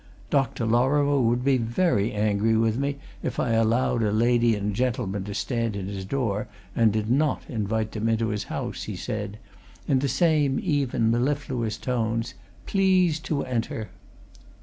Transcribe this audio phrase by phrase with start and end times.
[0.31, 0.65] "Dr.
[0.65, 5.35] Lorrimore would be very angry with me if I allowed a lady and gentleman to
[5.35, 9.37] stand in his door and did not invite them into his house," he said,
[9.87, 12.33] in the same even, mellifluous tones.
[12.65, 13.89] "Please to enter."